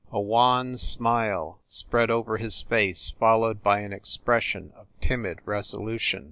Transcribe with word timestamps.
A 0.11 0.19
wan 0.19 0.77
smile 0.79 1.61
spread 1.67 2.09
over 2.09 2.37
his 2.37 2.59
face, 2.63 3.11
fol 3.19 3.41
lowed 3.41 3.61
by 3.61 3.81
an 3.81 3.93
expression 3.93 4.73
of 4.75 4.87
timid 4.99 5.37
resolution. 5.45 6.19